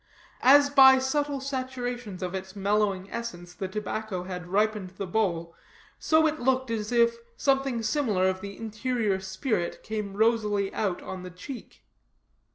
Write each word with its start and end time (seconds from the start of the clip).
As 0.41 0.71
by 0.71 0.97
subtle 0.97 1.39
saturations 1.39 2.23
of 2.23 2.33
its 2.33 2.55
mellowing 2.55 3.11
essence 3.11 3.53
the 3.53 3.67
tobacco 3.67 4.23
had 4.23 4.47
ripened 4.47 4.93
the 4.97 5.05
bowl, 5.05 5.53
so 5.99 6.25
it 6.25 6.39
looked 6.39 6.71
as 6.71 6.91
if 6.91 7.17
something 7.37 7.83
similar 7.83 8.27
of 8.27 8.41
the 8.41 8.57
interior 8.57 9.19
spirit 9.19 9.83
came 9.83 10.17
rosily 10.17 10.73
out 10.73 11.03
on 11.03 11.21
the 11.21 11.29
cheek. 11.29 11.83